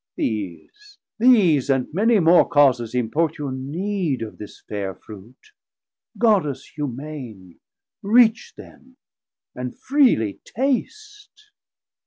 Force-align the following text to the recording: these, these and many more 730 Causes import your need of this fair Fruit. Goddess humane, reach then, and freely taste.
these, 0.15 0.97
these 1.19 1.69
and 1.69 1.87
many 1.93 2.19
more 2.19 2.45
730 2.45 2.51
Causes 2.55 2.95
import 2.95 3.37
your 3.37 3.51
need 3.51 4.23
of 4.23 4.39
this 4.39 4.59
fair 4.67 4.95
Fruit. 4.95 5.37
Goddess 6.17 6.63
humane, 6.75 7.59
reach 8.01 8.55
then, 8.57 8.97
and 9.53 9.77
freely 9.77 10.41
taste. 10.43 11.51